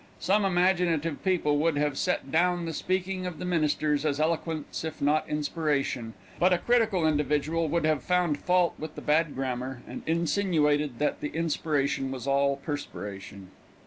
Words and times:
Some 0.19 0.45
imaginative 0.45 1.23
people 1.23 1.59
would 1.59 1.77
have 1.77 1.95
set 1.95 2.31
down 2.31 2.65
the 2.65 2.73
speaking 2.73 3.27
of 3.27 3.37
the 3.37 3.45
ministers 3.45 4.03
as 4.03 4.19
eloquence 4.19 4.83
if 4.83 4.99
not 4.99 5.29
inspiration, 5.29 6.15
but 6.39 6.51
a 6.51 6.57
critical 6.57 7.05
individual 7.07 7.67
would 7.67 7.85
have 7.85 8.01
found 8.01 8.39
fault 8.39 8.73
with 8.79 8.95
the 8.95 9.01
bad 9.01 9.35
grammar, 9.35 9.83
and 9.87 10.01
insinuated 10.07 10.97
that 10.97 11.21
the 11.21 11.29
inspiration 11.35 12.09
was 12.09 12.25
all 12.25 12.55
perspiration. 12.55 13.51